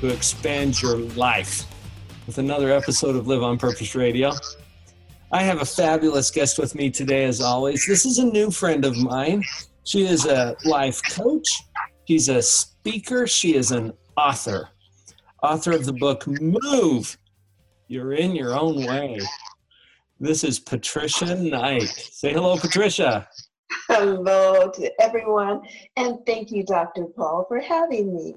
[0.00, 1.64] who expands your life,
[2.26, 4.32] with another episode of Live on Purpose Radio.
[5.30, 7.86] I have a fabulous guest with me today, as always.
[7.86, 9.44] This is a new friend of mine.
[9.84, 11.46] She is a life coach,
[12.08, 14.70] she's a speaker, she is an author.
[15.42, 17.18] Author of the book Move
[17.88, 19.20] You're in Your Own Way.
[20.18, 21.88] This is Patricia Knight.
[21.88, 23.28] Say hello, Patricia.
[23.86, 25.60] Hello to everyone,
[25.96, 27.04] and thank you, Dr.
[27.16, 28.34] Paul, for having me.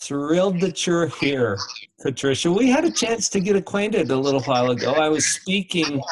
[0.00, 1.56] Thrilled that you're here,
[2.02, 2.50] Patricia.
[2.50, 4.92] We had a chance to get acquainted a little while ago.
[4.92, 6.02] I was speaking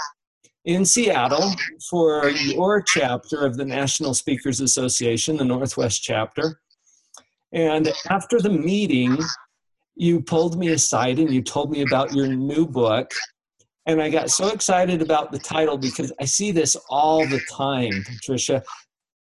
[0.65, 1.53] in Seattle
[1.91, 6.61] for your chapter of the National Speakers Association, the Northwest chapter.
[7.53, 9.19] And after the meeting,
[9.95, 13.13] you pulled me aside and you told me about your new book.
[13.87, 18.05] And I got so excited about the title because I see this all the time,
[18.07, 18.63] Patricia.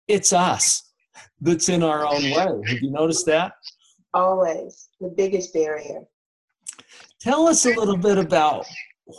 [0.07, 0.91] It's us
[1.39, 2.61] that's in our own way.
[2.67, 3.53] Have you noticed that?
[4.13, 6.01] Always the biggest barrier.
[7.19, 8.65] Tell us a little bit about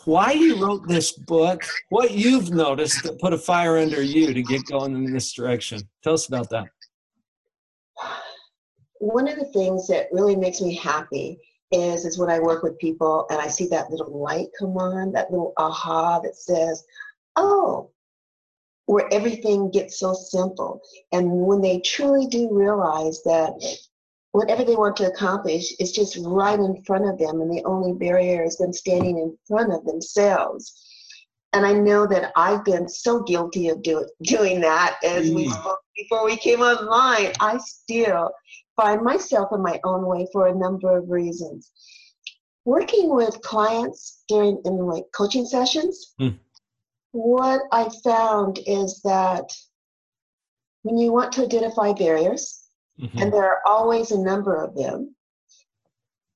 [0.04, 4.42] why you wrote this book, what you've noticed that put a fire under you to
[4.42, 5.80] get going in this direction.
[6.02, 6.68] Tell us about that.
[8.98, 11.38] One of the things that really makes me happy
[11.70, 15.12] is is when I work with people and I see that little light come on,
[15.12, 16.84] that little aha that says,
[17.36, 17.90] "Oh,
[18.86, 20.80] where everything gets so simple."
[21.12, 23.52] And when they truly do realize that
[24.34, 27.92] whatever they want to accomplish is just right in front of them, and the only
[27.92, 30.90] barrier is them standing in front of themselves.
[31.52, 35.36] And I know that I've been so guilty of do, doing that as mm.
[35.36, 37.32] we spoke before we came online.
[37.38, 38.32] I still
[38.74, 41.70] find myself in my own way for a number of reasons.
[42.64, 46.36] Working with clients during in like coaching sessions, mm.
[47.12, 49.48] what I found is that
[50.82, 52.63] when you want to identify barriers,
[53.00, 53.18] Mm-hmm.
[53.18, 55.14] And there are always a number of them.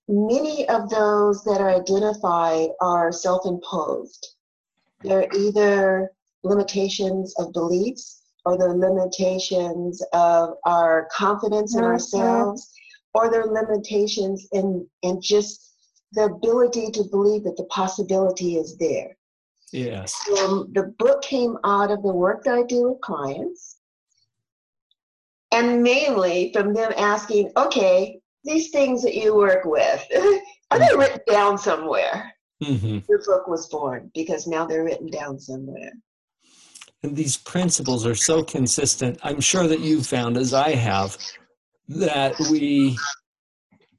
[0.09, 4.35] Many of those that are identified are self imposed.
[5.03, 6.11] They're either
[6.43, 11.91] limitations of beliefs or they're limitations of our confidence in mm-hmm.
[11.91, 12.73] ourselves
[13.15, 15.75] or they're limitations in, in just
[16.13, 19.17] the ability to believe that the possibility is there.
[19.73, 20.15] Yes.
[20.27, 23.78] So the book came out of the work that I do with clients
[25.53, 30.07] and mainly from them asking, okay, these things that you work with,
[30.71, 32.33] are they written down somewhere?
[32.63, 32.99] Mm-hmm.
[33.07, 35.93] Book was born because now they're written down somewhere.
[37.03, 39.19] And these principles are so consistent.
[39.23, 41.17] I'm sure that you've found, as I have,
[41.89, 42.99] that we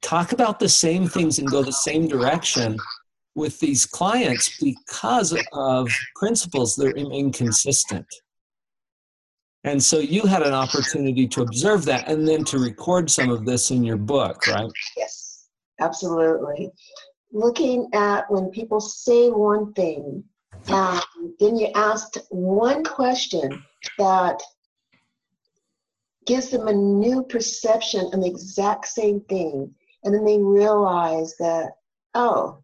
[0.02, 2.76] talk about the same things and go the same direction
[3.34, 8.06] with these clients because of principles that are inconsistent.
[9.64, 13.44] And so you had an opportunity to observe that and then to record some of
[13.44, 14.70] this in your book, right?
[14.96, 15.48] Yes,
[15.80, 16.70] absolutely.
[17.32, 20.24] Looking at when people say one thing,
[20.68, 21.00] um,
[21.38, 23.62] then you asked one question
[23.98, 24.40] that
[26.26, 29.74] gives them a new perception of the exact same thing.
[30.04, 31.72] And then they realize that,
[32.14, 32.62] oh,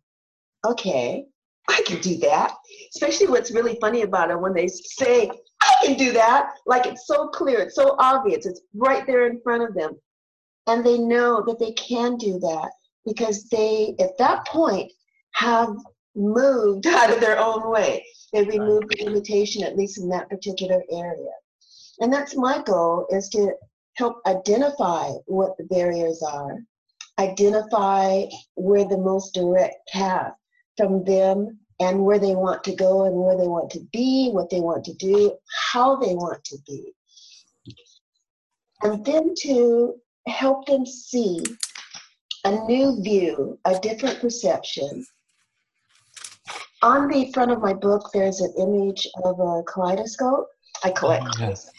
[0.64, 1.26] okay,
[1.68, 2.54] I can do that.
[2.94, 5.30] Especially what's really funny about it when they say,
[5.84, 6.50] can do that.
[6.66, 9.96] Like it's so clear, it's so obvious, it's right there in front of them.
[10.66, 12.70] And they know that they can do that
[13.04, 14.92] because they, at that point,
[15.32, 15.76] have
[16.14, 18.04] moved out of their own way.
[18.32, 21.30] They removed the limitation, at least in that particular area.
[22.00, 23.52] And that's my goal is to
[23.94, 26.58] help identify what the barriers are,
[27.18, 28.24] identify
[28.54, 30.32] where the most direct path
[30.76, 34.50] from them and where they want to go and where they want to be, what
[34.50, 35.36] they want to do,
[35.70, 36.92] how they want to be.
[38.82, 39.94] And then to
[40.26, 41.42] help them see
[42.44, 45.04] a new view, a different perception.
[46.82, 50.48] On the front of my book, there's an image of a kaleidoscope.
[50.84, 51.24] I collect.
[51.26, 51.70] Oh, yes.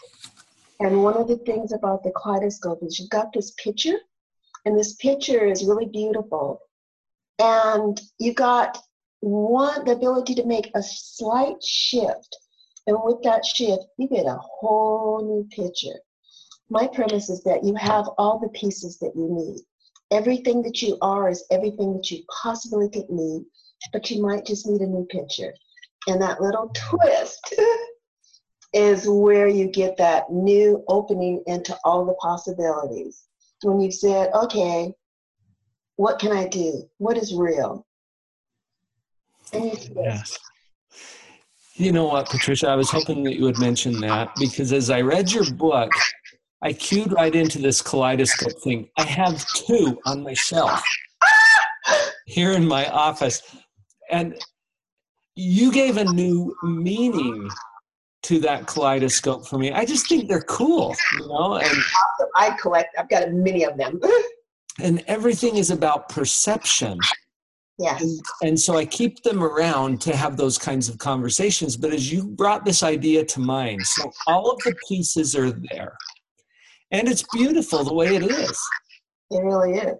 [0.79, 3.97] And one of the things about the kaleidoscope is you've got this picture,
[4.65, 6.59] and this picture is really beautiful.
[7.39, 8.79] And you got
[9.21, 12.37] want the ability to make a slight shift.
[12.87, 15.99] And with that shift, you get a whole new picture.
[16.69, 19.61] My premise is that you have all the pieces that you need.
[20.11, 23.43] everything that you are is everything that you possibly could need,
[23.91, 25.53] but you might just need a new picture.
[26.07, 27.55] And that little twist
[28.73, 33.23] is where you get that new opening into all the possibilities.
[33.63, 34.93] When you've said, okay,
[35.95, 36.83] what can I do?
[36.99, 37.86] What is real?
[39.53, 40.37] Yes.
[41.75, 42.69] You know what, Patricia?
[42.69, 45.91] I was hoping that you would mention that because as I read your book,
[46.63, 48.89] I cued right into this kaleidoscope thing.
[48.97, 50.83] I have two on my shelf
[52.25, 53.41] here in my office.
[54.09, 54.35] And
[55.35, 57.47] you gave a new meaning
[58.23, 59.71] to that kaleidoscope for me.
[59.71, 61.57] I just think they're cool, you know.
[61.57, 61.77] And
[62.35, 62.95] I collect.
[62.97, 64.01] I've got many of them.
[64.81, 66.97] and everything is about perception.
[67.79, 68.01] Yes.
[68.01, 71.77] And, and, so I keep them around to have those kinds of conversations.
[71.77, 75.95] But as you brought this idea to mind, so all of the pieces are there.
[76.91, 78.59] And it's beautiful the way it is.
[79.29, 79.97] It really is.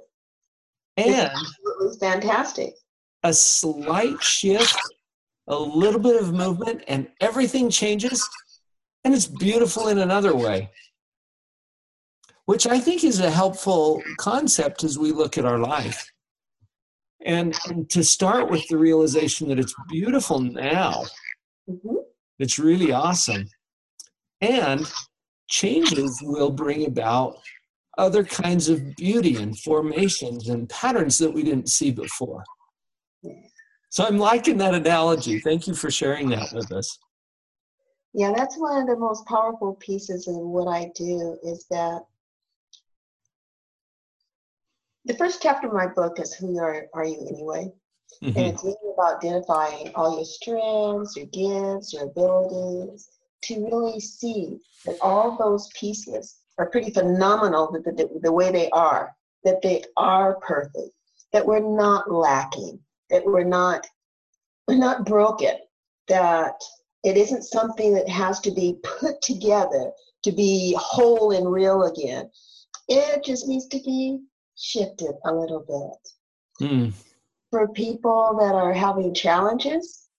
[0.97, 1.29] And
[1.81, 2.73] it's fantastic.
[3.23, 4.79] A slight shift,
[5.47, 8.27] a little bit of movement, and everything changes.
[9.03, 10.71] And it's beautiful in another way
[12.47, 16.09] which I think is a helpful concept as we look at our life.
[17.25, 21.03] And, and to start with the realization that it's beautiful now,
[21.69, 21.95] mm-hmm.
[22.39, 23.47] it's really awesome.
[24.41, 24.89] And
[25.49, 27.37] changes will bring about
[27.97, 32.43] other kinds of beauty and formations and patterns that we didn't see before.
[33.89, 35.39] So I'm liking that analogy.
[35.39, 36.99] Thank you for sharing that with us.
[38.13, 42.03] Yeah, that's one of the most powerful pieces of what I do is that
[45.07, 47.71] the first chapter of my book is Who Are, are You Anyway?
[48.21, 48.37] Mm-hmm.
[48.37, 53.09] And it's really about identifying all your strengths, your gifts, your abilities,
[53.43, 58.69] to really see that all those pieces are pretty phenomenal the, the, the way they
[58.71, 60.91] are, that they are perfect,
[61.31, 63.87] that we're not lacking, that we're not
[64.67, 65.55] we're not broken,
[66.09, 66.59] that
[67.03, 69.91] it isn't something that has to be put together
[70.23, 72.29] to be whole and real again.
[72.89, 74.19] It just needs to be
[74.57, 75.63] shifted a little
[76.59, 76.67] bit.
[76.69, 76.93] Mm.
[77.51, 80.09] For people that are having challenges,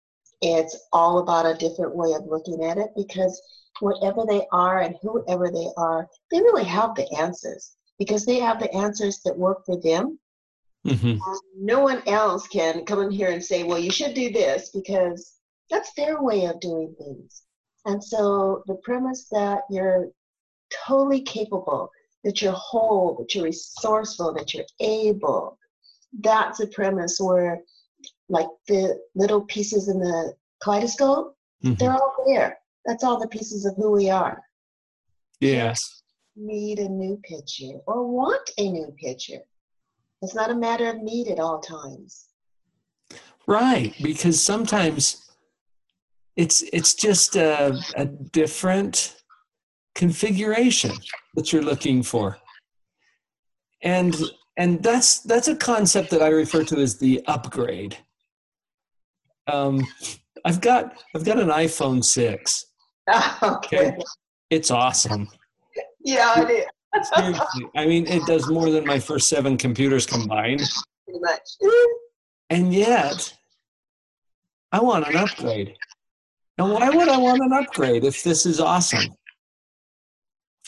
[0.40, 3.40] it's all about a different way of looking at it because
[3.81, 8.61] whatever they are and whoever they are, they really have the answers because they have
[8.61, 10.19] the answers that work for them.
[10.87, 11.19] Mm-hmm.
[11.56, 15.38] No one else can come in here and say, well, you should do this because
[15.70, 17.43] that's their way of doing things.
[17.85, 20.08] And so the premise that you're
[20.87, 21.90] totally capable
[22.25, 25.59] that you're whole, that you're resourceful, that you're able.
[26.20, 27.61] That's a premise where,
[28.29, 31.75] like the little pieces in the kaleidoscope, mm-hmm.
[31.75, 32.59] they're all there.
[32.87, 34.43] That's all the pieces of who we are.
[35.41, 36.03] Yes.
[36.37, 39.41] Need a new picture or want a new picture.
[40.23, 42.26] It's not a matter of need at all times.
[43.47, 45.31] Right, because sometimes
[46.37, 49.18] it's it's just a, a different
[49.99, 50.93] configuration
[51.35, 52.39] that you're looking for.
[53.83, 54.17] And
[54.56, 57.97] and that's that's a concept that I refer to as the upgrade.
[59.53, 59.85] Um,
[60.45, 62.67] I've got I've got an iPhone six.
[63.43, 63.97] okay.
[64.50, 65.29] It's awesome.
[66.00, 66.67] Yeah, it is.
[67.14, 70.62] Seriously, I mean, it does more than my first seven computers combined.
[71.05, 71.49] Pretty much.
[72.50, 73.35] And yet,
[74.73, 75.76] I want an upgrade.
[76.57, 79.14] And why would I want an upgrade if this is awesome?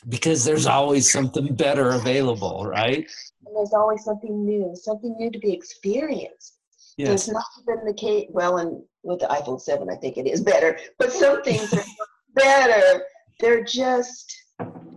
[0.09, 3.09] Because there's always something better available, right?
[3.47, 6.59] And there's always something new, something new to be experienced.
[6.97, 7.28] Yes.
[7.28, 8.28] It's not been the case.
[8.30, 11.85] Well, and with the iPhone 7, I think it is better, but some things are
[12.35, 13.02] better.
[13.38, 14.37] They're just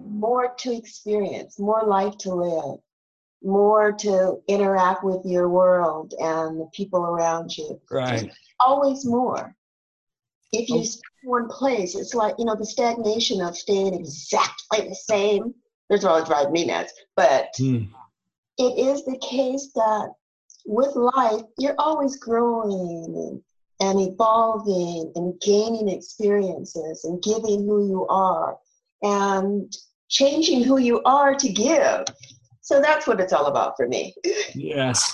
[0.05, 2.79] more to experience, more life to live,
[3.41, 7.79] more to interact with your world and the people around you.
[7.91, 8.31] Right.
[8.59, 9.55] always more.
[10.51, 10.83] If you oh
[11.23, 11.95] one place.
[11.95, 15.53] It's like, you know, the stagnation of staying exactly the same.
[15.89, 16.93] There's what drive me nuts.
[17.15, 17.89] But mm.
[18.57, 20.09] it is the case that
[20.65, 23.41] with life, you're always growing
[23.79, 28.57] and, and evolving and gaining experiences and giving who you are
[29.01, 29.75] and
[30.09, 32.05] changing who you are to give.
[32.61, 34.15] So that's what it's all about for me.
[34.55, 35.11] Yes.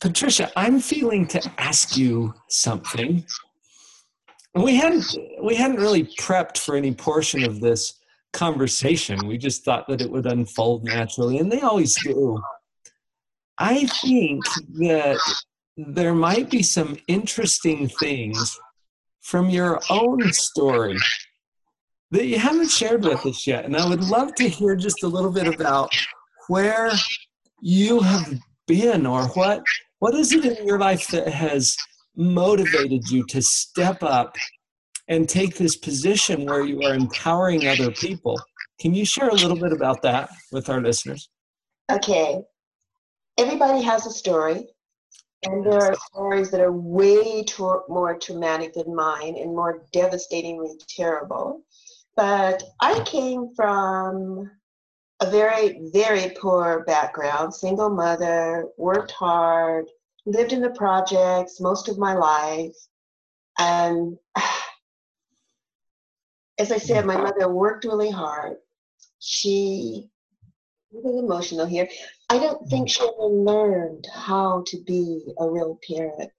[0.00, 3.24] Patricia, I'm feeling to ask you something
[4.54, 5.04] we hadn't
[5.42, 7.94] we hadn't really prepped for any portion of this
[8.32, 9.26] conversation.
[9.26, 12.42] We just thought that it would unfold naturally, and they always do.
[13.58, 14.44] I think
[14.78, 15.18] that
[15.76, 18.58] there might be some interesting things
[19.20, 20.96] from your own story
[22.10, 23.64] that you haven't shared with us yet.
[23.64, 25.92] And I would love to hear just a little bit about
[26.48, 26.90] where
[27.60, 28.34] you have
[28.66, 29.62] been or what
[29.98, 31.76] what is it in your life that has
[32.20, 34.36] motivated you to step up
[35.08, 38.40] and take this position where you are empowering other people.
[38.80, 41.28] Can you share a little bit about that with our listeners?
[41.90, 42.40] Okay.
[43.38, 44.68] Everybody has a story
[45.44, 47.44] and there are stories that are way
[47.88, 51.62] more traumatic than mine and more devastatingly terrible.
[52.14, 54.50] But i came from
[55.20, 59.86] a very, very poor background, single mother, worked hard,
[60.30, 62.76] lived in the projects most of my life.
[63.58, 64.16] And
[66.58, 68.56] as I said, my mother worked really hard.
[69.18, 70.08] She
[70.92, 71.88] was emotional here.
[72.30, 76.30] I don't think she ever learned how to be a real parent.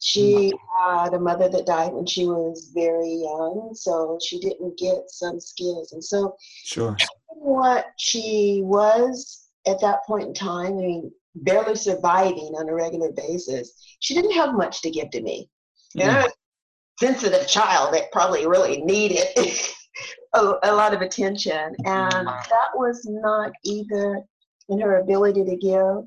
[0.00, 5.08] She had a mother that died when she was very young, so she didn't get
[5.08, 5.92] some skills.
[5.92, 6.96] And so, sure
[7.40, 13.12] what she was at that point in time, I mean, barely surviving on a regular
[13.12, 15.48] basis, she didn't have much to give to me.
[15.96, 16.02] Mm.
[16.02, 19.26] And I was a sensitive child that probably really needed
[20.34, 21.74] a, a, lot of attention.
[21.84, 24.22] And that was not either
[24.68, 26.04] in her ability to give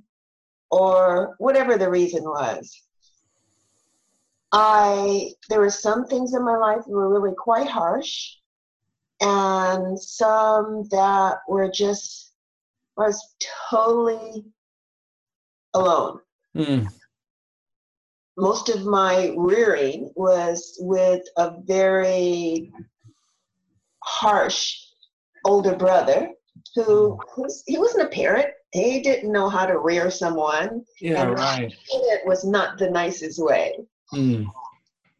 [0.69, 2.81] or whatever the reason was.
[4.53, 8.35] I there were some things in my life that were really quite harsh
[9.21, 12.33] and some that were just
[12.97, 13.35] I was
[13.69, 14.45] totally
[15.73, 16.19] alone.
[16.55, 16.87] Mm.
[18.37, 22.71] Most of my rearing was with a very
[24.03, 24.77] harsh
[25.45, 26.29] older brother
[26.75, 28.47] who was, he wasn't a parent.
[28.71, 30.85] He didn't know how to rear someone.
[30.99, 31.73] Yeah, and right.
[31.89, 33.79] It was not the nicest way.
[34.13, 34.47] Mm.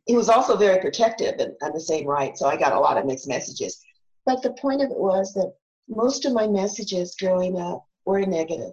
[0.06, 2.38] He was also very protective and, and the same right.
[2.38, 3.84] So I got a lot of mixed messages.
[4.26, 5.54] But the point of it was that
[5.90, 8.72] most of my messages growing up were negative.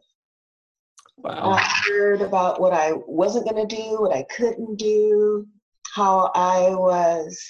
[1.23, 1.53] Wow.
[1.53, 5.47] I heard about what I wasn't going to do, what I couldn't do,
[5.95, 7.41] how I was,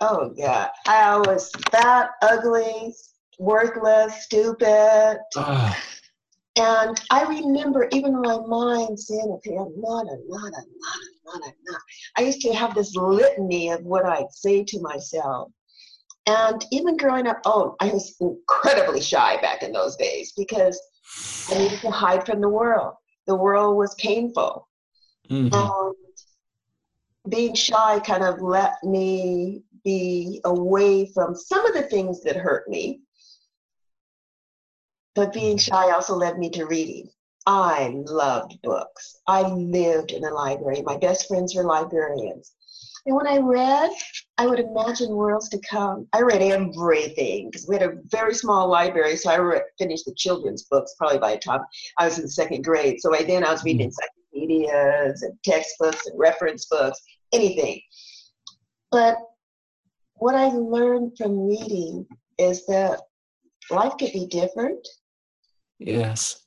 [0.00, 2.94] oh yeah, I was fat, ugly,
[3.38, 5.18] worthless, stupid.
[5.34, 5.74] Uh.
[6.58, 10.54] And I remember even in my mind saying, okay, I'm not, I'm not, I'm not,
[10.54, 11.80] I'm not, I'm not.
[12.16, 15.50] I used to have this litany of what I'd say to myself.
[16.26, 20.80] And even growing up, oh, I was incredibly shy back in those days because
[21.50, 22.94] I needed to hide from the world.
[23.26, 24.68] The world was painful.
[25.30, 25.54] Mm-hmm.
[25.54, 25.94] And
[27.28, 32.68] being shy kind of let me be away from some of the things that hurt
[32.68, 33.00] me.
[35.14, 37.08] But being shy also led me to reading.
[37.46, 39.16] I loved books.
[39.26, 40.82] I lived in a library.
[40.82, 42.52] My best friends were librarians.
[43.06, 43.90] And when I read,
[44.36, 46.08] I would imagine worlds to come.
[46.12, 50.14] I read everything because we had a very small library, so I read, finished the
[50.14, 51.60] children's books probably by the time
[51.98, 53.00] I was in second grade.
[53.00, 54.40] So by then I was reading mm-hmm.
[54.40, 57.00] encyclopedias and textbooks and reference books,
[57.32, 57.80] anything.
[58.90, 59.18] But
[60.14, 62.06] what I learned from reading
[62.38, 63.00] is that
[63.70, 64.86] life could be different.
[65.78, 66.40] Yes.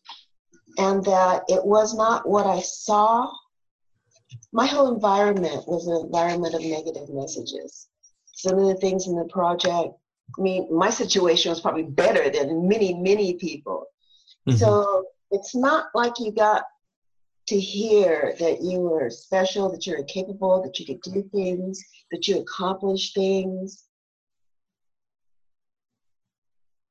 [0.77, 3.31] And that it was not what I saw
[4.51, 7.87] my whole environment was an environment of negative messages.
[8.25, 9.93] Some of the things in the project,
[10.37, 13.85] I mean, my situation was probably better than many, many people.
[14.47, 14.57] Mm-hmm.
[14.57, 16.63] So it's not like you got
[17.47, 22.27] to hear that you were special, that you're capable, that you could do things, that
[22.27, 23.85] you accomplished things.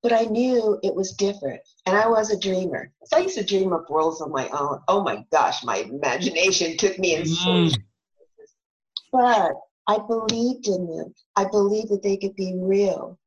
[0.03, 1.61] But I knew it was different.
[1.87, 2.93] And I was a dreamer.
[3.05, 4.81] So I used to dream up worlds on my own.
[4.89, 7.77] Oh my gosh, my imagination took me in mm.
[9.11, 9.55] But
[9.89, 11.15] I believed in them.
[11.35, 13.19] I believed that they could be real.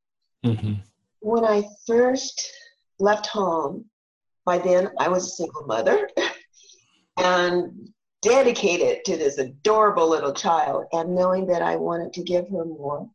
[0.46, 0.74] Mm-hmm.
[1.20, 2.52] When I first
[3.00, 3.86] left home,
[4.46, 6.10] by then I was a single mother
[7.18, 7.90] and
[8.22, 13.10] dedicated to this adorable little child and knowing that I wanted to give her more.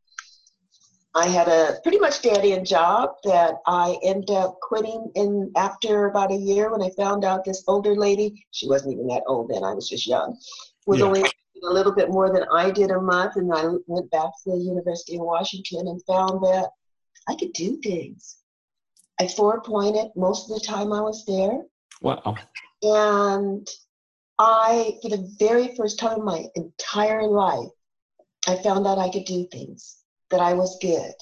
[1.17, 6.31] I had a pretty much dead-end job that I ended up quitting in after about
[6.31, 9.65] a year when I found out this older lady, she wasn't even that old then,
[9.65, 10.39] I was just young,
[10.87, 11.07] was yeah.
[11.07, 13.37] only a little bit more than I did a month.
[13.37, 16.69] And I went back to the University of Washington and found that
[17.27, 18.37] I could do things.
[19.19, 21.63] I four pointed most of the time I was there.
[22.03, 22.37] Wow.
[22.83, 23.67] And
[24.39, 27.71] I, for the very first time in my entire life,
[28.47, 31.13] I found out I could do things that I was good.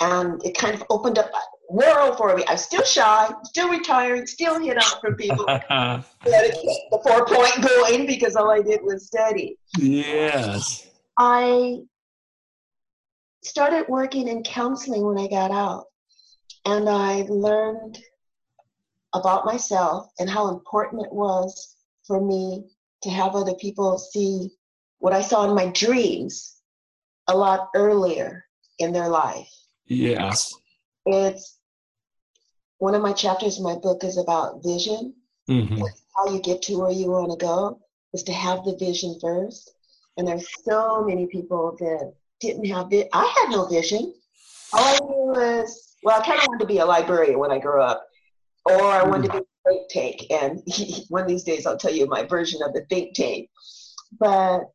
[0.00, 2.44] And it kind of opened up a world for me.
[2.48, 5.44] I'm still shy, still retiring, still hit out from people.
[5.46, 6.04] the
[7.02, 9.58] four point going because all I did was study.
[9.76, 10.86] Yes.
[11.18, 11.78] I
[13.42, 15.86] started working in counseling when I got out.
[16.64, 17.98] And I learned
[19.14, 22.64] about myself and how important it was for me
[23.02, 24.50] to have other people see
[24.98, 26.57] what I saw in my dreams
[27.28, 28.44] a lot earlier
[28.78, 29.48] in their life.
[29.86, 30.54] Yes.
[31.06, 31.58] It's
[32.78, 35.14] one of my chapters in my book is about vision.
[35.48, 35.82] Mm-hmm.
[36.16, 37.80] How you get to where you want to go
[38.12, 39.72] is to have the vision first.
[40.16, 43.08] And there's so many people that didn't have it.
[43.12, 44.14] I had no vision.
[44.72, 47.58] All I knew was, well, I kind of wanted to be a librarian when I
[47.58, 48.06] grew up,
[48.64, 50.30] or I wanted to be a think tank.
[50.30, 50.62] And
[51.08, 53.48] one of these days, I'll tell you my version of the think tank.
[54.18, 54.70] But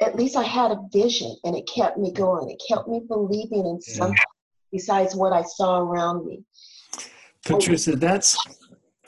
[0.00, 2.50] at least I had a vision, and it kept me going.
[2.50, 3.94] It kept me believing in yeah.
[3.94, 4.18] something
[4.72, 6.42] besides what I saw around me.
[7.44, 8.36] Patricia, that's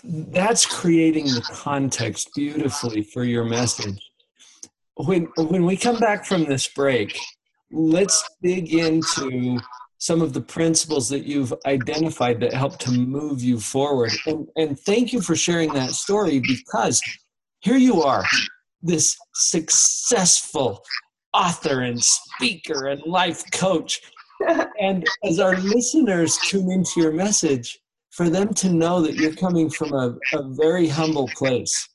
[0.04, 3.98] that's creating the context beautifully for your message.
[4.94, 7.18] When when we come back from this break,
[7.72, 9.58] let's dig into
[9.98, 14.12] some of the principles that you've identified that help to move you forward.
[14.26, 17.00] And, and thank you for sharing that story because
[17.60, 18.24] here you are,
[18.82, 20.82] this successful
[21.32, 24.00] author and speaker and life coach.
[24.80, 27.78] and as our listeners tune into your message,
[28.16, 31.88] for them to know that you're coming from a, a very humble place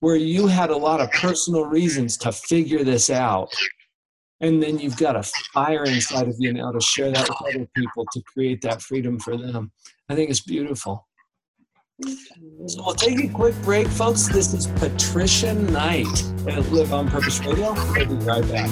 [0.00, 3.50] where you had a lot of personal reasons to figure this out
[4.40, 5.22] and then you've got a
[5.52, 9.18] fire inside of you now to share that with other people to create that freedom
[9.18, 9.72] for them
[10.10, 11.07] i think it's beautiful
[12.04, 14.28] so we'll take a quick break folks.
[14.28, 17.72] This is patricia knight at live on purpose radio.
[17.72, 18.70] We'll be right back.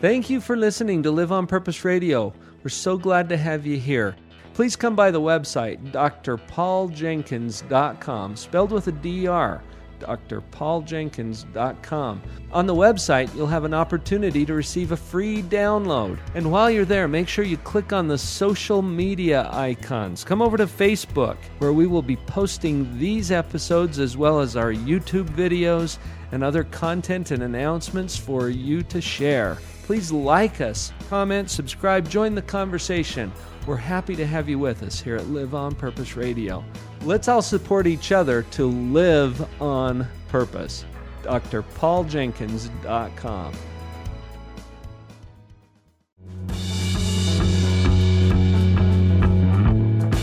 [0.00, 2.32] Thank you for listening to Live on Purpose Radio.
[2.62, 4.16] We're so glad to have you here.
[4.54, 9.62] Please come by the website, drpauljenkins.com, spelled with a D-R,
[10.00, 12.22] drpauljenkins.com.
[12.52, 16.18] On the website, you'll have an opportunity to receive a free download.
[16.34, 20.24] And while you're there, make sure you click on the social media icons.
[20.24, 24.72] Come over to Facebook, where we will be posting these episodes as well as our
[24.72, 25.98] YouTube videos
[26.32, 29.58] and other content and announcements for you to share.
[29.84, 33.32] Please like us, comment, subscribe, join the conversation.
[33.66, 36.64] We're happy to have you with us here at Live on Purpose Radio.
[37.02, 40.84] Let's all support each other to live on purpose.
[41.22, 43.54] drpauljenkins.com.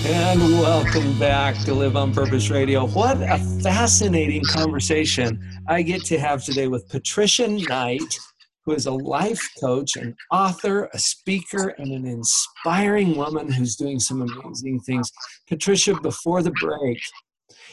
[0.09, 2.85] And welcome back to Live on Purpose Radio.
[2.85, 8.19] What a fascinating conversation I get to have today with Patricia Knight
[8.67, 13.97] who is a life coach, an author, a speaker, and an inspiring woman who's doing
[13.97, 15.09] some amazing things.
[15.47, 16.99] Patricia, before the break,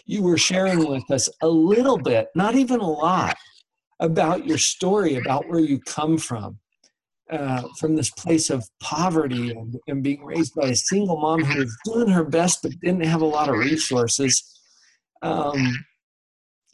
[0.07, 3.37] you were sharing with us a little bit, not even a lot,
[3.99, 6.59] about your story, about where you come from.
[7.31, 11.61] Uh, from this place of poverty and, and being raised by a single mom who
[11.61, 14.61] was doing her best but didn't have a lot of resources.
[15.23, 15.73] Um,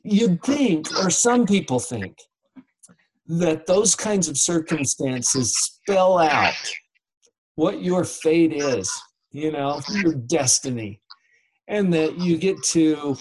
[0.03, 2.17] you'd think, or some people think,
[3.39, 6.55] that those kinds of circumstances spell out
[7.55, 8.93] what your fate is,
[9.31, 11.01] you know, your destiny,
[11.69, 13.17] and that you get to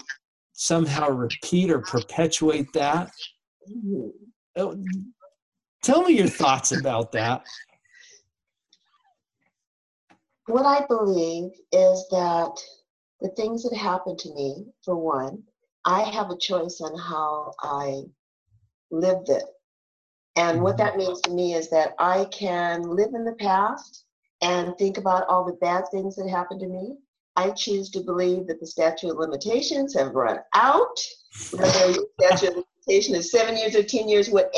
[0.52, 3.08] somehow repeat or perpetuate that.
[4.56, 4.76] Oh,
[5.84, 7.44] tell me your thoughts about that.
[10.46, 12.50] What I believe is that
[13.20, 15.44] the things that happen to me, for one,
[15.84, 18.00] I have a choice on how I
[18.90, 19.44] live it.
[20.40, 20.86] And what mm-hmm.
[20.86, 24.06] that means to me is that I can live in the past
[24.40, 26.96] and think about all the bad things that happened to me.
[27.36, 30.98] I choose to believe that the statute of limitations have run out.
[31.52, 34.50] Whether the statute of limitation is seven years or 10 years, what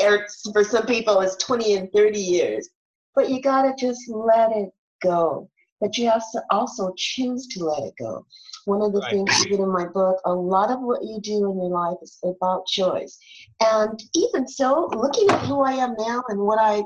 [0.53, 2.69] for some people is 20 and 30 years.
[3.13, 4.69] But you got to just let it
[5.01, 5.49] go.
[5.83, 8.25] But you have to also choose to let it go
[8.65, 9.11] one of the right.
[9.11, 11.97] things you get in my book, a lot of what you do in your life
[12.01, 13.17] is about choice.
[13.59, 16.83] And even so, looking at who I am now and what I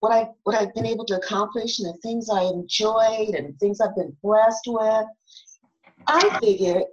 [0.00, 3.80] what I what I've been able to accomplish and the things I enjoyed and things
[3.80, 5.06] I've been blessed with,
[6.06, 6.84] I figured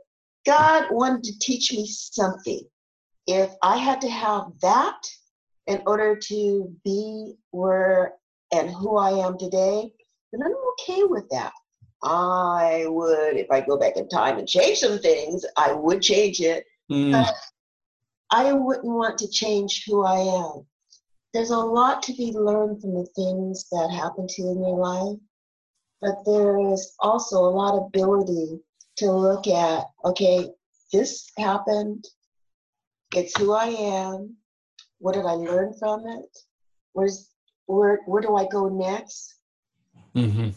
[0.45, 2.61] God wanted to teach me something.
[3.25, 5.01] If I had to have that
[5.65, 8.13] in order to be where
[8.53, 9.91] and who I am today,
[10.31, 11.53] then I'm okay with that.
[12.03, 16.39] I would, if I go back in time and change some things, I would change
[16.39, 16.65] it.
[16.91, 17.11] Mm.
[17.11, 17.33] But
[18.31, 20.65] I wouldn't want to change who I am.
[21.33, 24.77] There's a lot to be learned from the things that happen to you in your
[24.77, 25.19] life,
[26.01, 28.59] but there is also a lot of ability
[28.97, 30.49] to look at, okay,
[30.91, 32.05] this happened.
[33.15, 34.35] It's who I am.
[34.99, 36.37] What did I learn from it?
[36.93, 37.29] Where's
[37.67, 39.37] where where do I go next?
[40.17, 40.49] Mm-hmm.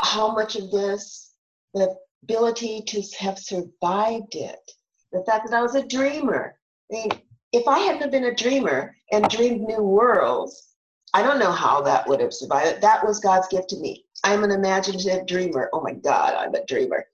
[0.00, 1.32] How much of this,
[1.74, 4.70] the ability to have survived it,
[5.12, 6.56] the fact that I was a dreamer.
[6.90, 7.10] I mean,
[7.52, 10.68] if I hadn't been a dreamer and dreamed new worlds,
[11.14, 12.82] I don't know how that would have survived.
[12.82, 14.04] That was God's gift to me.
[14.24, 15.70] I'm an imaginative dreamer.
[15.72, 17.04] Oh my God, I'm a dreamer.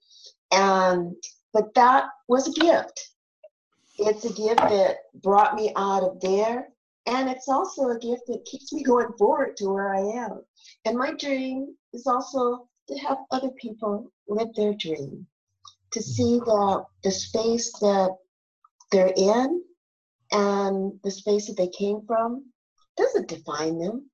[0.51, 1.15] And
[1.53, 3.11] but that was a gift.
[3.97, 6.67] It's a gift that brought me out of there.
[7.07, 10.41] And it's also a gift that keeps me going forward to where I am.
[10.83, 15.25] And my dream is also to help other people live their dream,
[15.91, 18.15] to see that the space that
[18.91, 19.63] they're in
[20.31, 22.45] and the space that they came from
[22.97, 24.09] doesn't define them.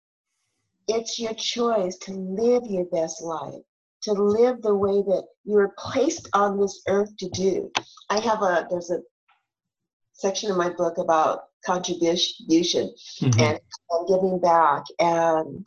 [0.88, 3.64] It's your choice to live your best life,
[4.04, 7.72] to live the way that you were placed on this earth to do.
[8.10, 9.00] I have a, there's a
[10.14, 13.40] section in my book about contribution mm-hmm.
[13.40, 14.84] and, and giving back.
[15.00, 15.66] And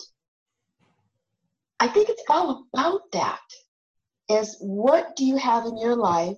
[1.80, 3.40] I think it's all about that.
[4.28, 6.36] Is what do you have in your life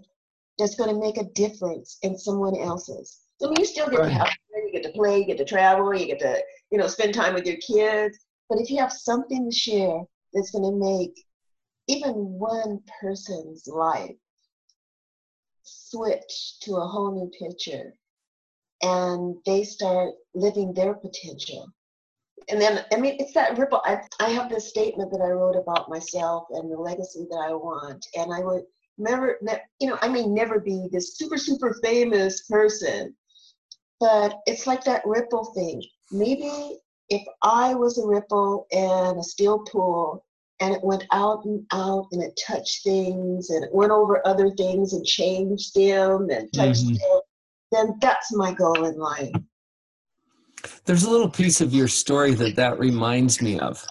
[0.59, 3.20] that's going to make a difference in someone else's?
[3.42, 4.09] I mean, you still get right.
[4.09, 6.87] to have you get to play, you get to travel, you get to, you know,
[6.87, 8.18] spend time with your kids.
[8.49, 10.01] But if you have something to share
[10.33, 11.14] that's going to make
[11.88, 14.16] even one person's life
[15.62, 17.94] switch to a whole new picture
[18.83, 21.68] and they start living their potential.
[22.49, 23.81] And then, I mean, it's that ripple.
[23.85, 27.53] I, I have this statement that I wrote about myself and the legacy that I
[27.53, 28.07] want.
[28.14, 28.62] And I would
[28.99, 29.38] never,
[29.81, 33.14] you know, I may never be this super, super famous person,
[34.01, 35.83] but it's like that ripple thing.
[36.12, 40.25] Maybe if I was a ripple in a still pool
[40.61, 44.51] and it went out and out and it touched things and it went over other
[44.51, 46.94] things and changed them and touched mm-hmm.
[46.94, 47.20] them,
[47.72, 49.31] then that's my goal in life.
[50.85, 53.85] There's a little piece of your story that that reminds me of.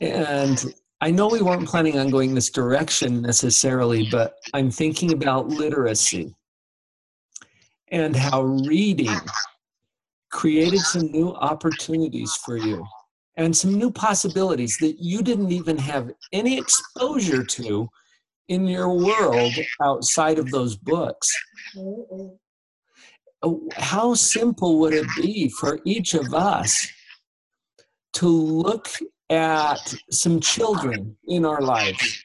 [0.00, 5.48] And I know we weren't planning on going this direction necessarily, but I'm thinking about
[5.48, 6.34] literacy
[7.88, 9.18] and how reading
[10.30, 12.84] created some new opportunities for you
[13.36, 17.88] and some new possibilities that you didn't even have any exposure to
[18.48, 21.30] in your world outside of those books.
[23.74, 26.88] How simple would it be for each of us
[28.14, 28.88] to look
[29.30, 32.24] at some children in our lives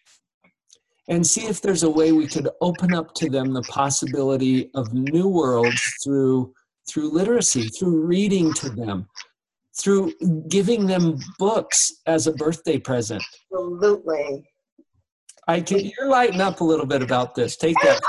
[1.07, 4.93] and see if there's a way we could open up to them the possibility of
[4.93, 6.53] new worlds through
[6.89, 9.07] through literacy through reading to them
[9.77, 10.13] through
[10.49, 13.23] giving them books as a birthday present?
[13.51, 14.43] Absolutely.
[15.47, 17.55] I can you're lighting up a little bit about this.
[17.55, 18.01] Take that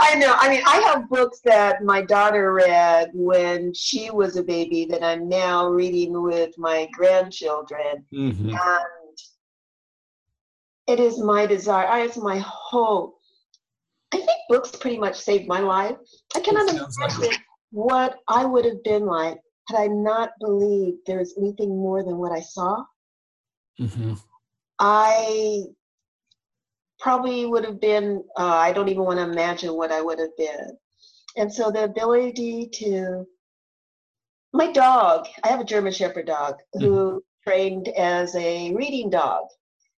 [0.00, 0.34] I know.
[0.38, 5.04] I mean, I have books that my daughter read when she was a baby that
[5.04, 8.04] I'm now reading with my grandchildren.
[8.12, 8.50] Mm-hmm.
[8.50, 9.18] And
[10.86, 13.18] it is my desire, it's my hope.
[14.12, 15.96] I think books pretty much saved my life.
[16.34, 17.38] I cannot imagine like
[17.70, 22.16] what I would have been like had I not believed there was anything more than
[22.16, 22.84] what I saw.
[23.78, 24.14] Mm-hmm.
[24.78, 25.64] I
[27.00, 30.36] probably would have been, uh, I don't even want to imagine what I would have
[30.36, 30.76] been.
[31.36, 33.26] And so the ability to,
[34.52, 37.18] my dog, I have a German Shepherd dog who mm-hmm.
[37.48, 39.46] trained as a reading dog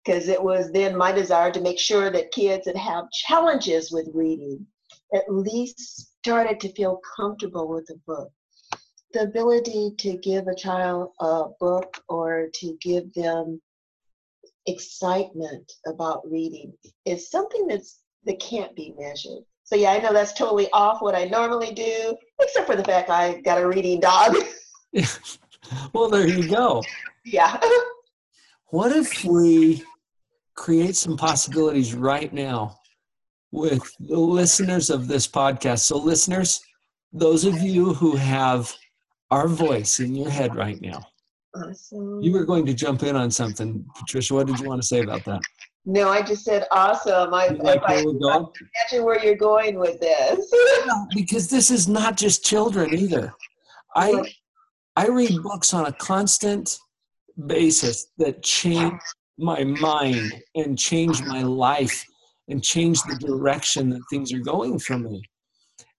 [0.04, 4.08] because it was then my desire to make sure that kids that have challenges with
[4.14, 4.66] reading
[5.14, 8.30] at least started to feel comfortable with a book.
[9.12, 13.60] The ability to give a child a book or to give them
[14.66, 16.72] excitement about reading
[17.04, 19.42] is something that's that can't be measured.
[19.64, 23.08] So yeah, I know that's totally off what I normally do, except for the fact
[23.08, 24.36] I got a reading dog.
[25.92, 26.82] well, there you go.
[27.24, 27.60] Yeah.
[28.66, 29.84] what if we
[30.56, 32.78] create some possibilities right now
[33.52, 35.80] with the listeners of this podcast?
[35.80, 36.60] So, listeners,
[37.12, 38.74] those of you who have
[39.30, 41.06] our voice in your head right now,
[41.54, 42.20] Awesome.
[42.22, 44.34] You were going to jump in on something, Patricia.
[44.34, 45.40] What did you want to say about that?
[45.84, 47.32] No, I just said awesome.
[47.32, 50.52] I, like I, I imagine where you're going with this.
[51.14, 53.32] because this is not just children either.
[53.96, 54.22] I
[54.96, 56.78] I read books on a constant
[57.46, 59.00] basis that change
[59.38, 62.04] my mind and change my life
[62.48, 65.22] and change the direction that things are going for me.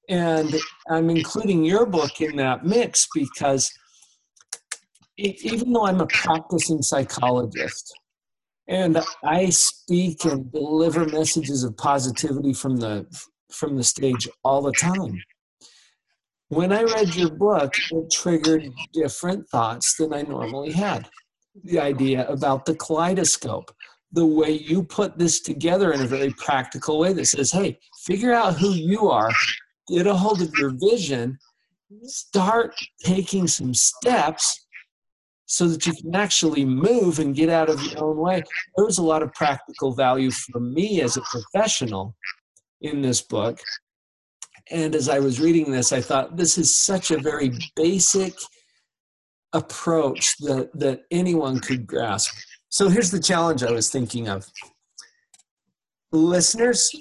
[0.09, 0.53] And
[0.89, 3.71] I'm including your book in that mix because
[5.17, 7.93] even though I'm a practicing psychologist
[8.67, 13.05] and I speak and deliver messages of positivity from the
[13.51, 15.21] from the stage all the time.
[16.47, 21.09] When I read your book, it triggered different thoughts than I normally had.
[21.65, 23.75] the idea about the kaleidoscope,
[24.13, 28.31] the way you put this together in a very practical way that says, hey, figure
[28.31, 29.31] out who you are,
[29.89, 31.37] get a hold of your vision,
[32.03, 34.65] start taking some steps
[35.51, 38.41] so that you can actually move and get out of your own way.
[38.77, 42.15] There was a lot of practical value for me as a professional
[42.79, 43.59] in this book.
[44.69, 48.33] And as I was reading this, I thought this is such a very basic
[49.51, 52.31] approach that, that anyone could grasp.
[52.69, 54.49] So here's the challenge I was thinking of.
[56.13, 56.95] Listeners,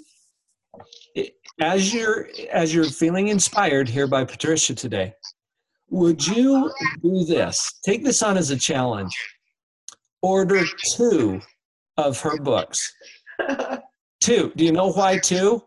[1.60, 5.14] as you're as you're feeling inspired here by Patricia today,
[5.90, 6.72] would you
[7.02, 7.74] do this?
[7.84, 9.14] Take this on as a challenge.
[10.22, 11.40] Order two
[11.96, 12.92] of her books.
[14.20, 14.52] two.
[14.56, 15.62] Do you know why two?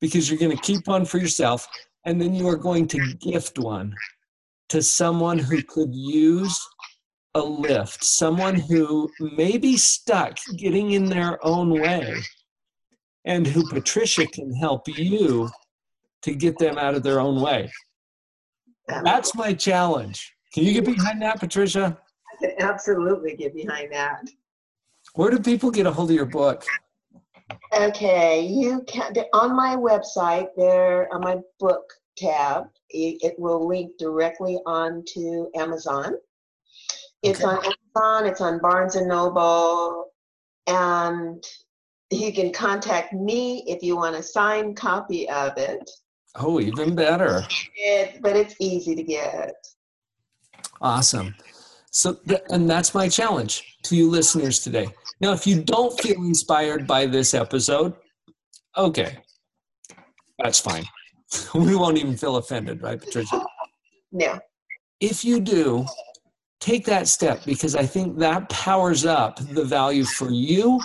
[0.00, 1.66] Because you're going to keep one for yourself,
[2.04, 3.94] and then you are going to gift one
[4.68, 6.58] to someone who could use
[7.34, 12.16] a lift, someone who may be stuck getting in their own way,
[13.24, 15.48] and who Patricia can help you
[16.22, 17.70] to get them out of their own way.
[18.90, 20.32] Um, That's my challenge.
[20.52, 21.98] Can you get behind that, Patricia?
[22.30, 24.22] I can absolutely get behind that.
[25.14, 26.64] Where do people get a hold of your book?
[27.74, 31.82] Okay, you can on my website there on my book
[32.16, 32.64] tab.
[32.90, 36.14] It, it will link directly onto Amazon.
[37.22, 37.48] It's okay.
[37.48, 38.30] on Amazon.
[38.30, 40.06] It's on Barnes and Noble,
[40.66, 41.42] and
[42.10, 45.88] you can contact me if you want a signed copy of it.
[46.36, 47.44] Oh, even better.
[47.76, 49.54] It, but it's easy to get.
[50.80, 51.34] Awesome.
[51.90, 52.18] So,
[52.50, 54.88] and that's my challenge to you listeners today.
[55.20, 57.94] Now, if you don't feel inspired by this episode,
[58.76, 59.18] okay,
[60.38, 60.84] that's fine.
[61.54, 63.44] we won't even feel offended, right, Patricia?
[64.14, 64.38] No.
[65.00, 65.86] If you do,
[66.60, 70.78] take that step because I think that powers up the value for you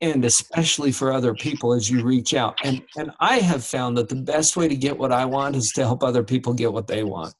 [0.00, 2.58] and especially for other people as you reach out.
[2.64, 5.70] And and I have found that the best way to get what I want is
[5.72, 7.34] to help other people get what they want.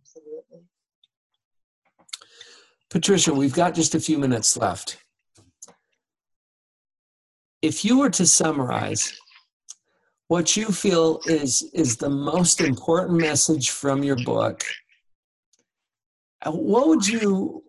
[0.00, 0.64] Absolutely.
[2.90, 4.98] Patricia, we've got just a few minutes left.
[7.60, 9.12] If you were to summarize
[10.28, 14.64] what you feel is is the most important message from your book,
[16.42, 17.62] uh, what would you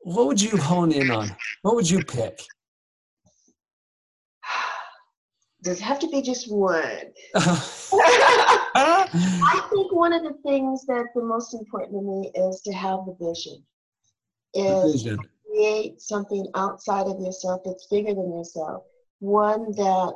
[0.00, 1.34] what would you hone in on?
[1.62, 2.40] What would you pick?
[5.64, 7.12] Does it have to be just one?
[8.76, 13.00] I think one of the things that the most important to me is to have
[13.06, 13.64] the vision.
[14.52, 15.18] Is vision.
[15.46, 18.84] create something outside of yourself that's bigger than yourself.
[19.20, 20.12] One that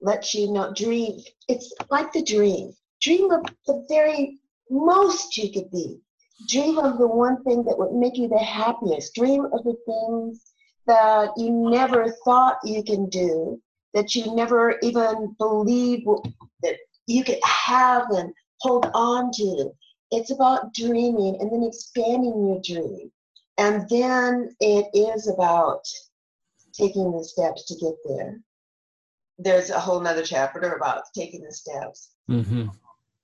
[0.00, 1.20] lets you know dream.
[1.48, 2.72] It's like the dream.
[3.00, 6.00] Dream of the very most you could be.
[6.48, 9.14] Dream of the one thing that would make you the happiest.
[9.14, 10.52] Dream of the things
[10.86, 13.60] that you never thought you can do
[13.94, 16.04] that you never even believe
[16.62, 19.70] that you could have and hold on to.
[20.10, 23.10] It's about dreaming and then expanding your dream.
[23.58, 25.84] And then it is about
[26.72, 28.40] taking the steps to get there.
[29.38, 32.10] There's a whole nother chapter about taking the steps.
[32.30, 32.68] Mm-hmm.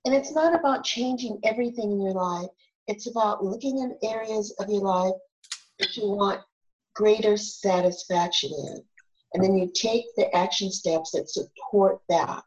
[0.05, 2.49] And it's not about changing everything in your life.
[2.87, 5.15] It's about looking at areas of your life
[5.79, 6.41] that you want
[6.93, 8.83] greater satisfaction in.
[9.35, 12.45] And then you take the action steps that support that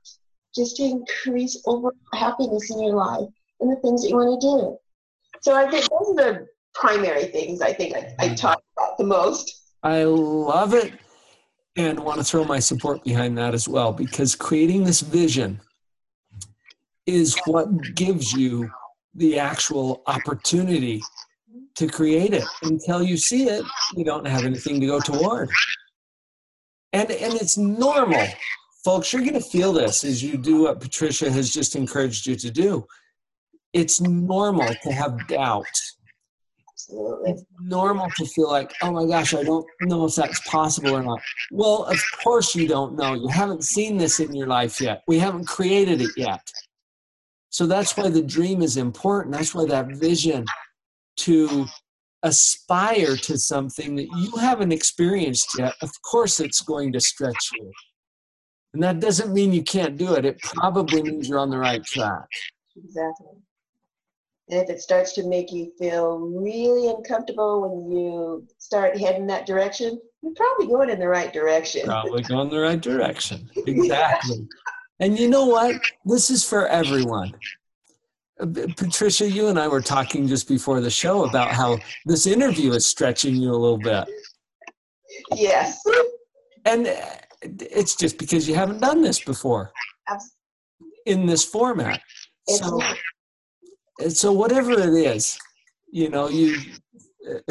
[0.56, 3.28] just to increase overall happiness in your life
[3.60, 4.78] and the things that you want to do.
[5.42, 8.36] So I think those are the primary things I think I, I mm-hmm.
[8.36, 9.74] talk about the most.
[9.82, 10.94] I love it
[11.76, 15.60] and want to throw my support behind that as well because creating this vision
[17.04, 18.70] is what gives you
[19.14, 21.02] the actual opportunity
[21.76, 22.44] to create it.
[22.62, 23.62] Until you see it,
[23.94, 25.50] you don't have anything to go toward.
[26.92, 28.26] And, and it's normal.
[28.84, 32.36] Folks, you're going to feel this as you do what Patricia has just encouraged you
[32.36, 32.86] to do.
[33.72, 35.66] It's normal to have doubt.
[37.26, 41.02] It's normal to feel like, oh my gosh, I don't know if that's possible or
[41.02, 41.20] not.
[41.50, 43.12] Well, of course you don't know.
[43.12, 45.02] You haven't seen this in your life yet.
[45.06, 46.40] We haven't created it yet.
[47.50, 49.34] So that's why the dream is important.
[49.34, 50.46] That's why that vision
[51.18, 51.66] to
[52.22, 57.70] aspire to something that you haven't experienced yet, of course it's going to stretch you.
[58.74, 60.24] And that doesn't mean you can't do it.
[60.24, 62.28] It probably means you're on the right track.
[62.76, 63.28] Exactly.
[64.50, 69.46] And if it starts to make you feel really uncomfortable when you start heading that
[69.46, 71.82] direction, you're probably going in the right direction.
[71.84, 73.50] Probably going the right direction.
[73.66, 74.48] Exactly.
[75.00, 75.80] and you know what?
[76.04, 77.32] This is for everyone.
[78.76, 82.86] Patricia, you and I were talking just before the show about how this interview is
[82.86, 84.08] stretching you a little bit.
[85.34, 85.80] Yes.
[86.64, 86.88] And
[87.42, 89.72] it's just because you haven't done this before
[91.06, 92.00] in this format.
[92.48, 92.80] So,
[94.08, 95.38] so whatever it is,
[95.90, 96.58] you know, you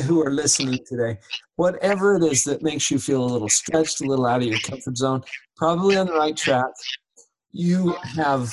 [0.06, 1.18] who are listening today,
[1.56, 4.60] whatever it is that makes you feel a little stretched, a little out of your
[4.60, 5.22] comfort zone,
[5.56, 6.66] probably on the right track.
[7.52, 8.52] You have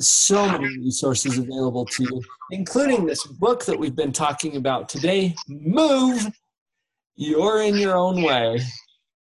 [0.00, 5.34] so many resources available to you, including this book that we've been talking about today,
[5.48, 6.26] Move,
[7.16, 8.60] You're in Your Own Way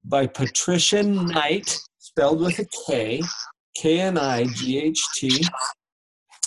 [0.04, 3.22] by Patricia Knight, spelled with a K,
[3.76, 5.44] K N I G H T.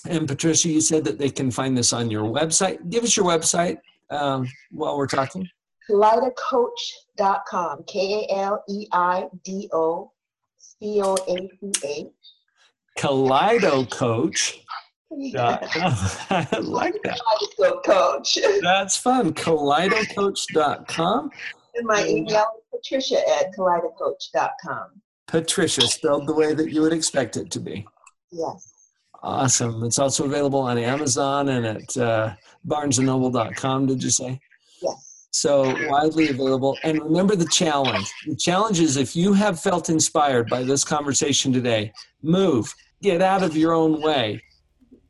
[0.07, 2.89] And Patricia, you said that they can find this on your website.
[2.89, 3.77] Give us your website
[4.09, 5.47] um, while we're talking.
[5.89, 10.11] Kaleidocoach.com, K A L E I D O
[10.57, 12.07] C O A C H.
[12.99, 14.59] Kaleido Coach.
[15.11, 17.19] I like that.
[17.57, 18.37] Kaleido Coach.
[18.61, 19.33] That's fun.
[19.33, 21.31] KaleidoCoach.com.
[21.75, 25.01] And my email is patricia at kaleidocoach.com.
[25.27, 27.87] Patricia, spelled the way that you would expect it to be.
[28.31, 28.73] Yes.
[29.23, 29.83] Awesome.
[29.83, 32.33] It's also available on Amazon and at uh,
[32.67, 34.39] barnesandnoble.com, did you say?
[34.81, 35.27] Yes.
[35.31, 36.77] So widely available.
[36.83, 38.11] And remember the challenge.
[38.25, 43.43] The challenge is if you have felt inspired by this conversation today, move, get out
[43.43, 44.41] of your own way,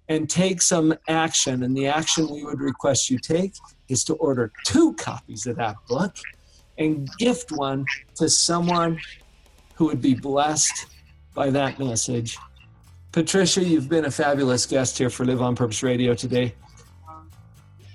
[0.07, 1.63] and take some action.
[1.63, 3.53] And the action we would request you take
[3.87, 6.15] is to order two copies of that book
[6.77, 8.99] and gift one to someone
[9.75, 10.87] who would be blessed
[11.33, 12.37] by that message.
[13.11, 16.53] Patricia, you've been a fabulous guest here for Live on Purpose Radio today.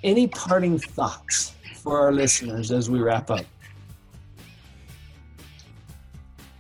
[0.03, 3.45] Any parting thoughts for our listeners as we wrap up?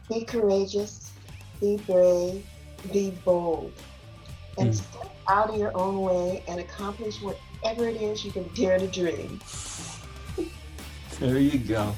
[0.08, 1.12] Be courageous,
[1.60, 2.46] be brave,
[2.92, 3.72] be bold,
[4.58, 4.74] and mm.
[4.74, 8.86] step out of your own way and accomplish whatever it is you can dare to
[8.86, 9.40] dream.
[11.20, 11.94] there you go.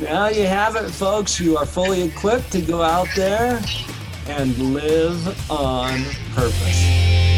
[0.00, 1.38] Now you have it, folks.
[1.38, 3.60] You are fully equipped to go out there
[4.26, 6.02] and live on
[6.34, 7.33] purpose.